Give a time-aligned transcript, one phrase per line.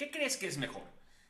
[0.00, 0.80] ¿Qué crees que es mejor?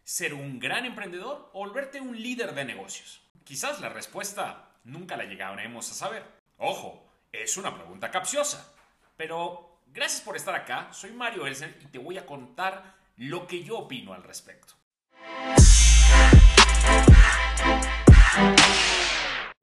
[0.05, 3.21] ¿Ser un gran emprendedor o volverte un líder de negocios?
[3.43, 6.23] Quizás la respuesta nunca la llegaremos a saber.
[6.57, 8.73] Ojo, es una pregunta capciosa.
[9.17, 13.65] Pero gracias por estar acá, soy Mario Elsen y te voy a contar lo que
[13.65, 14.75] yo opino al respecto.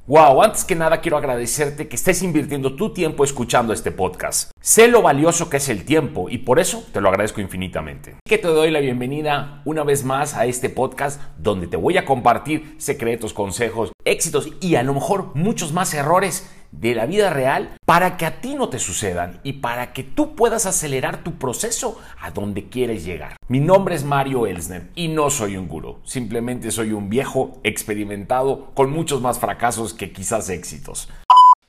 [0.10, 4.52] Wow, antes que nada quiero agradecerte que estés invirtiendo tu tiempo escuchando este podcast.
[4.62, 8.16] Sé lo valioso que es el tiempo y por eso te lo agradezco infinitamente.
[8.26, 12.06] Que te doy la bienvenida una vez más a este podcast donde te voy a
[12.06, 17.78] compartir secretos, consejos, éxitos y a lo mejor muchos más errores de la vida real
[17.86, 22.02] para que a ti no te sucedan y para que tú puedas acelerar tu proceso
[22.20, 23.38] a donde quieres llegar.
[23.48, 28.72] Mi nombre es Mario Elsner y no soy un gurú, simplemente soy un viejo experimentado
[28.74, 31.10] con muchos más fracasos que quizás éxitos.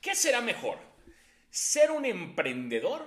[0.01, 0.79] ¿Qué será mejor?
[1.51, 3.05] ¿Ser un emprendedor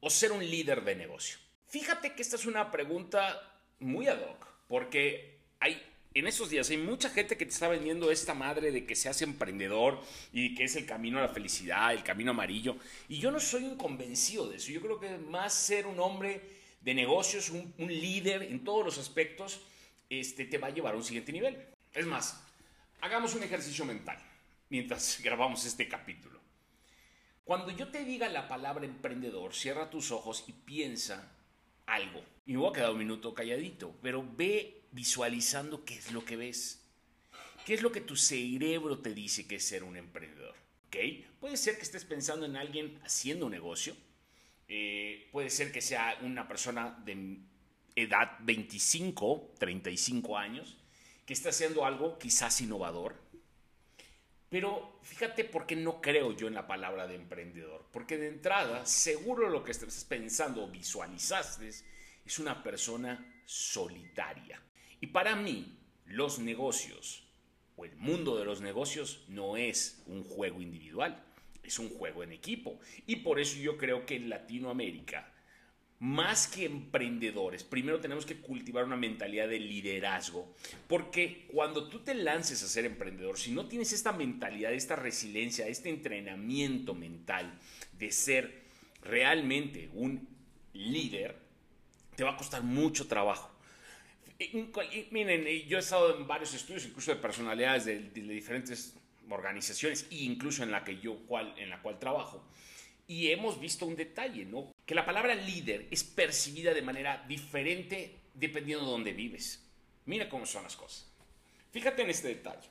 [0.00, 1.38] o ser un líder de negocio?
[1.66, 3.40] Fíjate que esta es una pregunta
[3.80, 5.80] muy ad hoc, porque hay
[6.14, 9.22] en esos días hay mucha gente que te está vendiendo esta madre de que seas
[9.22, 10.00] emprendedor
[10.32, 12.76] y que es el camino a la felicidad, el camino amarillo.
[13.08, 14.70] Y yo no soy un convencido de eso.
[14.70, 16.40] Yo creo que más ser un hombre
[16.80, 19.60] de negocios, un, líder en todos los aspectos,
[20.10, 21.56] este, te va a llevar a un siguiente nivel.
[21.92, 22.42] Es más,
[23.00, 24.18] hagamos un ejercicio mental
[24.68, 26.40] mientras grabamos este capítulo.
[27.44, 31.32] Cuando yo te diga la palabra emprendedor, cierra tus ojos y piensa
[31.86, 32.22] algo.
[32.46, 36.36] Y me voy a quedar un minuto calladito, pero ve visualizando qué es lo que
[36.36, 36.82] ves.
[37.64, 40.54] ¿Qué es lo que tu cerebro te dice que es ser un emprendedor?
[40.88, 41.26] ¿Okay?
[41.40, 43.96] Puede ser que estés pensando en alguien haciendo un negocio.
[44.68, 47.38] Eh, puede ser que sea una persona de
[47.94, 50.76] edad 25, 35 años,
[51.24, 53.14] que está haciendo algo quizás innovador.
[54.48, 57.86] Pero fíjate por qué no creo yo en la palabra de emprendedor.
[57.92, 64.60] Porque de entrada, seguro lo que estás pensando o visualizaste es una persona solitaria.
[65.12, 67.24] Para mí, los negocios
[67.76, 71.22] o el mundo de los negocios no es un juego individual,
[71.62, 72.80] es un juego en equipo.
[73.06, 75.30] Y por eso yo creo que en Latinoamérica,
[75.98, 80.54] más que emprendedores, primero tenemos que cultivar una mentalidad de liderazgo,
[80.88, 85.68] porque cuando tú te lances a ser emprendedor, si no tienes esta mentalidad, esta resiliencia,
[85.68, 87.58] este entrenamiento mental
[87.98, 88.62] de ser
[89.02, 90.26] realmente un
[90.72, 91.36] líder,
[92.16, 93.51] te va a costar mucho trabajo
[95.10, 98.94] miren, yo he estado en varios estudios, incluso de personalidades de, diferentes
[99.28, 102.44] organizaciones e incluso en la que yo cual, en la cual trabajo.
[103.06, 104.72] Y hemos visto un detalle, ¿no?
[104.86, 109.68] Que la palabra líder es percibida de manera diferente dependiendo de dónde vives.
[110.06, 111.10] Mira cómo son las cosas.
[111.70, 112.68] Fíjate en este detalle.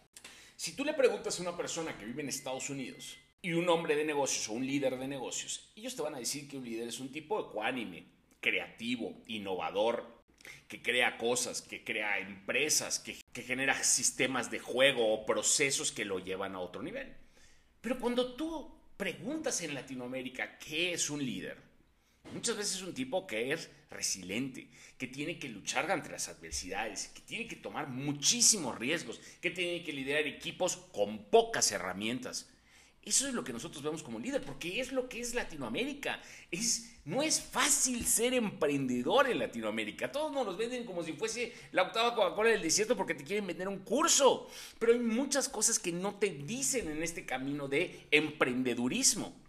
[0.55, 3.95] Si tú le preguntas a una persona que vive en Estados Unidos y un hombre
[3.95, 6.87] de negocios o un líder de negocios, ellos te van a decir que un líder
[6.87, 8.05] es un tipo ecuánime,
[8.39, 10.20] creativo, innovador,
[10.67, 16.19] que crea cosas, que crea empresas, que, genera sistemas de juego o procesos que lo
[16.19, 17.13] llevan a otro nivel.
[17.81, 21.57] Pero cuando tú preguntas en Latinoamérica qué es un líder,
[22.33, 27.07] muchas veces es un tipo que es resiliente, que tiene que luchar ante las adversidades,
[27.09, 32.49] que tiene que tomar muchísimos riesgos, que tiene que liderar equipos con pocas herramientas.
[33.03, 36.21] Eso es lo que nosotros vemos como líder, porque es lo que es Latinoamérica.
[37.03, 40.11] No es fácil ser emprendedor en Latinoamérica.
[40.11, 43.67] Todos nos venden como si fuese la octava Coca-Cola del desierto porque te quieren vender
[43.67, 44.47] un curso.
[44.77, 49.40] Pero hay muchas cosas que no te dicen en este camino de emprendedurismo.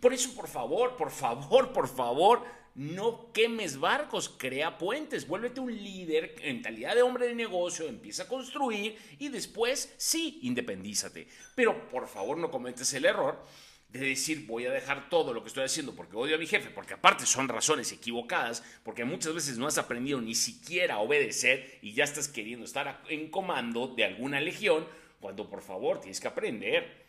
[0.00, 2.42] Por eso, por favor, por favor, por favor,
[2.76, 8.28] no quemes barcos, crea puentes, vuélvete un líder, mentalidad de hombre de negocio, empieza a
[8.28, 11.26] construir y después sí, independízate.
[11.54, 13.42] Pero por favor no cometes el error
[13.88, 16.68] de decir voy a dejar todo lo que estoy haciendo porque odio a mi jefe,
[16.70, 21.78] porque aparte son razones equivocadas, porque muchas veces no has aprendido ni siquiera a obedecer
[21.80, 24.86] y ya estás queriendo estar en comando de alguna legión,
[25.20, 27.06] cuando por favor tienes que aprender.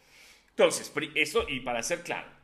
[0.50, 2.37] Entonces, esto y para ser claro,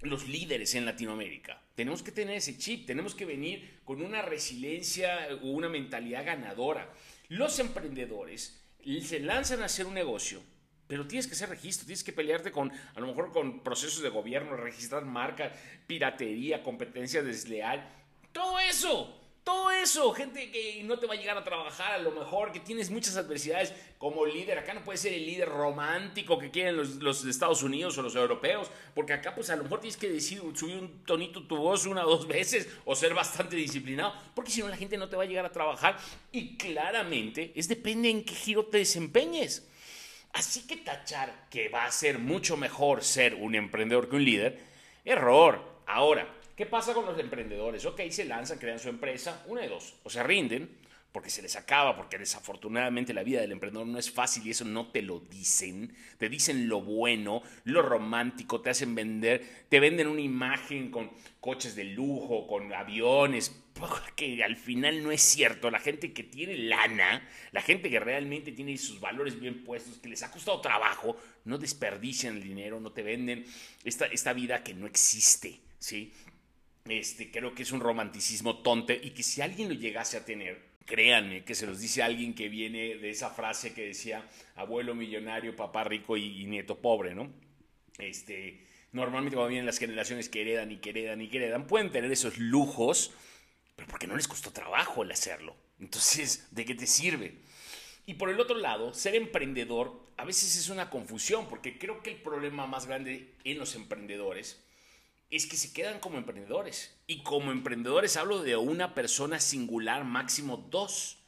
[0.00, 1.62] los líderes en Latinoamérica.
[1.74, 6.92] Tenemos que tener ese chip, tenemos que venir con una resiliencia o una mentalidad ganadora.
[7.28, 8.62] Los emprendedores
[9.02, 10.42] se lanzan a hacer un negocio,
[10.86, 14.08] pero tienes que hacer registro, tienes que pelearte con, a lo mejor con procesos de
[14.08, 15.52] gobierno, registrar marca,
[15.86, 17.88] piratería, competencia desleal,
[18.32, 19.25] todo eso.
[19.46, 22.58] Todo eso, gente que no te va a llegar a trabajar a lo mejor, que
[22.58, 24.58] tienes muchas adversidades como líder.
[24.58, 28.68] Acá no puedes ser el líder romántico que quieren los, Estados Unidos o los europeos,
[28.92, 32.04] porque acá pues a lo mejor tienes que decir, subir un tonito tu voz una
[32.04, 35.22] o dos veces o ser bastante disciplinado, porque si no la gente no te va
[35.22, 35.96] a llegar a trabajar.
[36.32, 39.64] Y claramente es depende en qué giro te desempeñes.
[40.32, 44.58] Así que tachar que va a ser mucho mejor ser un emprendedor que un líder,
[45.04, 45.62] error.
[45.86, 46.26] Ahora,
[46.56, 47.84] ¿Qué pasa con los emprendedores?
[47.84, 50.70] Ok, se lanzan, crean su empresa, una de dos, o se rinden,
[51.12, 54.64] porque se les acaba, porque desafortunadamente la vida del emprendedor no es fácil y eso
[54.64, 55.94] no te lo dicen.
[56.16, 61.10] Te dicen lo bueno, lo romántico, te hacen vender, te venden una imagen con
[61.40, 63.62] coches de lujo, con aviones,
[64.16, 65.70] que al final no es cierto.
[65.70, 70.08] La gente que tiene lana, la gente que realmente tiene sus valores bien puestos, que
[70.08, 73.44] les ha costado trabajo, no desperdician el dinero, no te venden
[73.84, 76.14] esta, esta vida que no existe, ¿sí?
[76.88, 80.76] Este, creo que es un romanticismo tonto y que si alguien lo llegase a tener,
[80.84, 84.24] créanme que se los dice alguien que viene de esa frase que decía
[84.54, 87.32] abuelo millonario, papá rico y, nieto pobre, ¿no?
[87.98, 92.10] Este, normalmente cuando vienen las generaciones que heredan y que heredan y heredan, pueden tener
[92.12, 93.12] esos lujos,
[93.74, 95.56] pero porque no les costó trabajo el hacerlo.
[95.80, 97.34] Entonces, ¿de qué te sirve?
[98.06, 102.10] Y por el otro lado, ser emprendedor a veces es una confusión, porque creo que
[102.12, 104.62] el problema más grande en los emprendedores
[105.30, 106.96] es que se quedan como emprendedores.
[107.06, 111.18] Y como emprendedores hablo de una persona singular, máximo dos.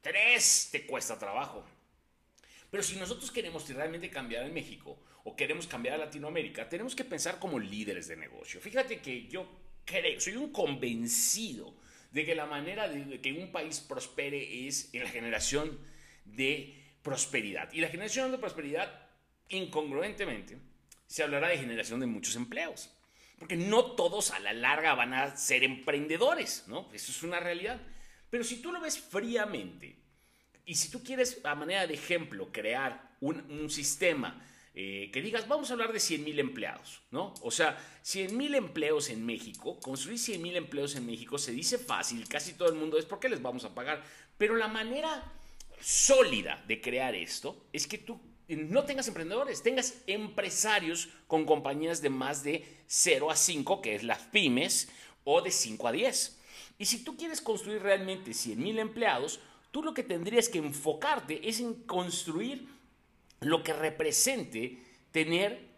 [0.00, 1.64] Tres te cuesta trabajo.
[2.70, 7.04] Pero si nosotros queremos realmente cambiar en México o queremos cambiar a Latinoamérica, tenemos que
[7.04, 8.60] pensar como líderes de negocio.
[8.60, 9.48] Fíjate que yo
[9.84, 11.74] creo, soy un convencido
[12.10, 15.78] de que la manera de que un país prospere es en la generación
[16.24, 17.72] de prosperidad.
[17.72, 19.08] Y la generación de prosperidad,
[19.48, 20.58] incongruentemente,
[21.06, 22.90] se hablará de generación de muchos empleos.
[23.38, 26.88] Porque no todos a la larga van a ser emprendedores, ¿no?
[26.92, 27.80] Eso es una realidad.
[28.30, 29.96] Pero si tú lo ves fríamente,
[30.66, 34.42] y si tú quieres, a manera de ejemplo, crear un, sistema
[34.74, 37.34] eh, que digas, vamos a hablar de 100 mil empleados, ¿no?
[37.42, 41.78] O sea, 100 mil empleos en México, construir 100 mil empleos en México se dice
[41.78, 44.02] fácil, casi todo el mundo es porque les vamos a pagar,
[44.38, 45.22] pero la manera
[45.80, 52.10] sólida de crear esto es que tú no tengas emprendedores, tengas empresarios con compañías de
[52.10, 54.88] más de 0 a 5, que es las pymes,
[55.24, 56.38] o de 5 a 10.
[56.78, 61.48] Y si tú quieres construir realmente 100 mil empleados, tú lo que tendrías que enfocarte
[61.48, 62.68] es en construir
[63.40, 64.78] lo que represente
[65.10, 65.74] tener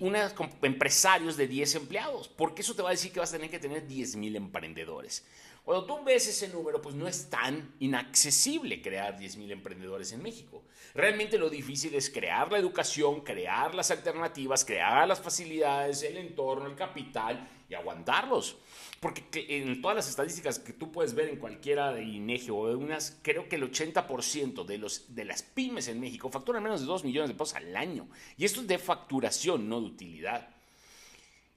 [0.00, 3.50] unos empresarios de 10 empleados, porque eso te va a decir que vas a tener
[3.50, 5.24] que tener 10 mil emprendedores.
[5.64, 10.64] Cuando tú ves ese número, pues no es tan inaccesible crear 10.000 emprendedores en México.
[10.94, 16.66] Realmente lo difícil es crear la educación, crear las alternativas, crear las facilidades, el entorno,
[16.66, 18.56] el capital y aguantarlos.
[18.98, 22.74] Porque en todas las estadísticas que tú puedes ver en cualquiera de INEGI o de
[22.74, 26.86] unas, creo que el 80% de, los, de las pymes en México facturan menos de
[26.86, 28.08] 2 millones de pesos al año.
[28.36, 30.48] Y esto es de facturación, no de utilidad.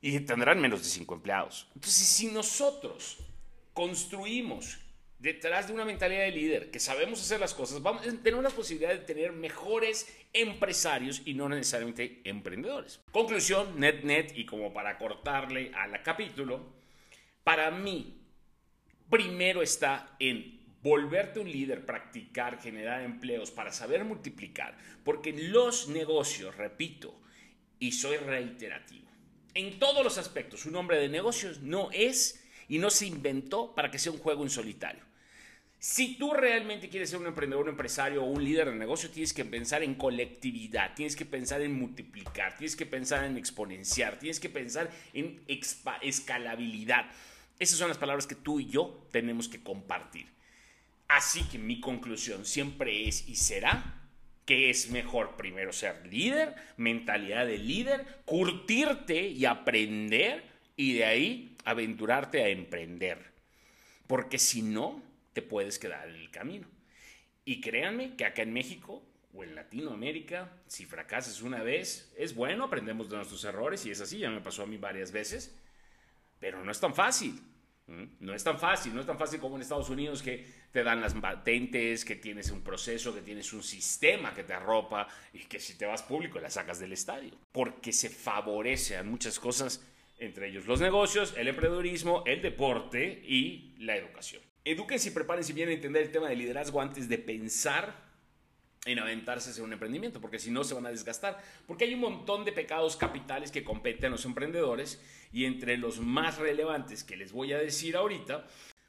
[0.02, 1.68] Y tendrán menos de 5 empleados.
[1.74, 3.18] Entonces, si nosotros
[3.74, 4.80] construimos
[5.24, 8.92] detrás de una mentalidad de líder, que sabemos hacer las cosas, vamos, tenemos la posibilidad
[8.92, 13.00] de tener mejores empresarios y no necesariamente emprendedores.
[13.12, 16.74] Conclusión, net, net, y como para cortarle a la capítulo,
[17.44, 18.22] para mí,
[19.10, 26.58] primero está en volverte un líder, practicar, generar empleos para saber multiplicar, porque los negocios,
[26.58, 27.18] repito,
[27.80, 29.08] y soy reiterativo,
[29.54, 33.92] en todos los aspectos, un hombre de negocios no es y no se inventó para
[33.92, 35.02] que sea un juego en solitario.
[35.80, 39.34] Si tú realmente quieres ser un emprendedor, un empresario o un líder de negocio, tienes
[39.34, 44.40] que pensar en colectividad, tienes que pensar en multiplicar, tienes que pensar en exponenciar, tienes
[44.40, 45.42] que pensar en
[46.02, 47.08] escalabilidad.
[47.60, 50.28] Esas son las palabras que tú y yo tenemos que compartir.
[51.10, 54.00] Así que mi conclusión siempre es y será
[54.46, 61.58] que es mejor primero ser líder, mentalidad de líder, curtirte y aprender y de ahí
[61.66, 63.34] aventurarte a emprender.
[64.08, 65.02] Porque si no,
[65.34, 66.68] te puedes quedar en el camino.
[67.46, 69.04] Y créanme que acá en México
[69.34, 74.00] o en Latinoamérica, si fracasas una vez, es bueno, aprendemos de nuestros errores y es
[74.00, 75.56] así, ya me pasó a mí varias veces,
[76.40, 77.42] pero no es tan fácil.
[77.86, 81.02] No es tan fácil, no es tan fácil como en Estados Unidos que te dan
[81.02, 85.60] las patentes, que tienes un proceso, que tienes un sistema que te arropa y que
[85.60, 87.32] si te vas público la sacas del estadio.
[87.52, 89.84] Porque se favorece a muchas cosas
[90.26, 94.42] entre ellos los negocios, el emprendedurismo, el deporte y la educación.
[94.66, 98.14] Edúquense y prepárense bien a entender el tema de liderazgo antes de pensar
[98.86, 102.02] en aventarse hacia un emprendimiento, porque si no se van a desgastar, porque hay un
[102.02, 105.02] montón de pecados capitales que competen a los emprendedores
[105.32, 108.46] y entre los más relevantes que les voy a decir ahorita,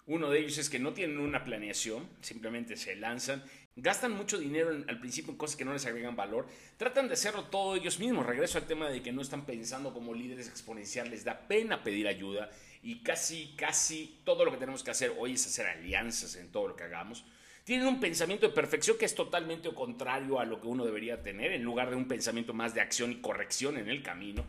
[0.06, 3.42] uno de ellos es que no tienen una planeación, simplemente se lanzan
[3.76, 6.46] Gastan mucho dinero al principio en cosas que no les agregan valor.
[6.76, 8.24] Tratan de hacerlo todo ellos mismos.
[8.24, 11.10] Regreso al tema de que no están pensando como líderes exponenciales.
[11.10, 12.50] Les da pena pedir ayuda.
[12.82, 16.68] Y casi, casi todo lo que tenemos que hacer hoy es hacer alianzas en todo
[16.68, 17.24] lo que hagamos.
[17.64, 21.50] Tienen un pensamiento de perfección que es totalmente contrario a lo que uno debería tener,
[21.50, 24.44] en lugar de un pensamiento más de acción y corrección en el camino.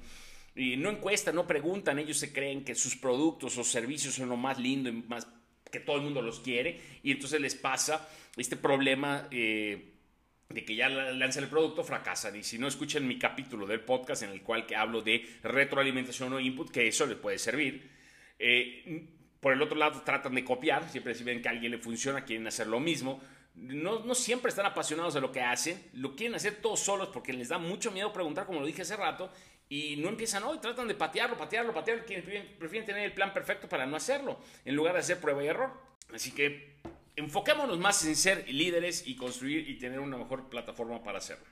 [0.53, 4.37] Y no encuestan, no preguntan, ellos se creen que sus productos o servicios son lo
[4.37, 5.27] más lindo y más
[5.75, 9.27] porque todo el mundo los quiere y entonces les pasa este problema.
[9.31, 9.91] Eh,
[10.47, 12.35] de que ya lanzan el producto, fracasan.
[12.35, 16.33] Y si no escuchan mi capítulo del podcast en el cual que hablo de retroalimentación
[16.33, 17.89] o input, que eso les puede servir.
[18.37, 21.79] Eh, por el otro lado, tratan de copiar, siempre si ven que a alguien le
[21.79, 23.19] funciona, quieren hacer lo mismo.
[23.55, 27.33] No, no, siempre están apasionados de lo que hacen, lo quieren hacer todos solos porque
[27.33, 29.31] les da mucho miedo preguntar, como lo dije hace rato,
[29.69, 32.03] y no empiezan hoy, tratan de patearlo, patearlo, patearlo,
[32.59, 35.71] prefieren tener el plan perfecto para no hacerlo, en lugar de hacer prueba y error.
[36.13, 36.75] Así que
[37.15, 41.45] enfoquémonos más en ser líderes y construir y tener una mejor plataforma para hacerlo.